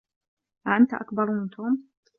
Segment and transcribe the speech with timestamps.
[0.67, 1.83] أأنت أكبر من توم؟